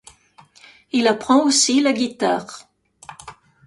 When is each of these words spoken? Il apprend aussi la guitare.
Il 0.93 1.05
apprend 1.07 1.43
aussi 1.45 1.79
la 1.79 1.93
guitare. 1.93 2.67